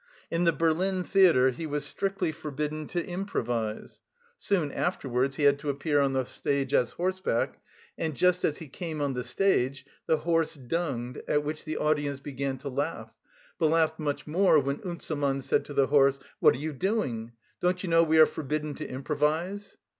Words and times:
In 0.31 0.45
the 0.45 0.51
Berlin 0.51 1.03
theatre 1.03 1.51
he 1.51 1.67
was 1.67 1.85
strictly 1.85 2.31
forbidden 2.31 2.87
to 2.87 3.05
improvise. 3.05 4.01
Soon 4.39 4.71
afterwards 4.71 5.35
he 5.35 5.43
had 5.43 5.59
to 5.59 5.69
appear 5.69 5.99
on 5.99 6.13
the 6.13 6.25
stage 6.25 6.73
on 6.73 6.87
horseback, 6.87 7.61
and 7.99 8.15
just 8.15 8.43
as 8.43 8.57
he 8.57 8.67
came 8.67 8.99
on 8.99 9.13
the 9.13 9.23
stage 9.23 9.85
the 10.07 10.17
horse 10.17 10.55
dunged, 10.55 11.21
at 11.27 11.43
which 11.43 11.65
the 11.65 11.77
audience 11.77 12.19
began 12.19 12.57
to 12.57 12.69
laugh, 12.69 13.13
but 13.59 13.67
laughed 13.67 13.99
much 13.99 14.25
more 14.25 14.59
when 14.59 14.81
Unzelmann 14.83 15.43
said 15.43 15.65
to 15.65 15.73
the 15.75 15.85
horse: 15.85 16.19
"What 16.39 16.55
are 16.55 16.57
you 16.57 16.73
doing? 16.73 17.33
Don't 17.59 17.83
you 17.83 17.89
know 17.91 18.01
we 18.01 18.17
are 18.17 18.25
forbidden 18.25 18.73
to 18.77 18.87
improvise?" 18.89 19.77